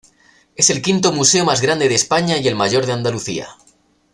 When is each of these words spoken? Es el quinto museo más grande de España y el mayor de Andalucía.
Es 0.55 0.71
el 0.71 0.81
quinto 0.81 1.11
museo 1.11 1.45
más 1.45 1.61
grande 1.61 1.87
de 1.87 1.93
España 1.93 2.35
y 2.39 2.47
el 2.47 2.55
mayor 2.55 2.87
de 2.87 2.93
Andalucía. 2.93 3.49